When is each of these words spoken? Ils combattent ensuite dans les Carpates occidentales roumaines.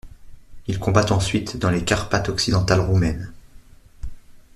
Ils 0.65 0.79
combattent 0.79 1.11
ensuite 1.11 1.57
dans 1.57 1.69
les 1.69 1.83
Carpates 1.85 2.27
occidentales 2.29 2.79
roumaines. 2.79 3.31